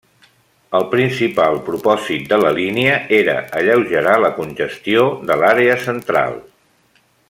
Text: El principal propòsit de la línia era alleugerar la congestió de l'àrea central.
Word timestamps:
El 0.77 0.85
principal 0.93 1.59
propòsit 1.67 2.25
de 2.33 2.41
la 2.45 2.53
línia 2.61 2.97
era 3.19 3.37
alleugerar 3.61 4.19
la 4.27 4.35
congestió 4.41 5.05
de 5.31 5.39
l'àrea 5.43 5.81
central. 5.89 6.39